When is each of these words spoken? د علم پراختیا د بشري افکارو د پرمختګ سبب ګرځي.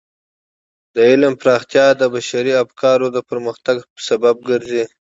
د 0.95 0.97
علم 1.09 1.33
پراختیا 1.41 1.87
د 1.95 2.03
بشري 2.15 2.53
افکارو 2.63 3.07
د 3.15 3.17
پرمختګ 3.29 3.77
سبب 4.07 4.35
ګرځي. 4.49 4.83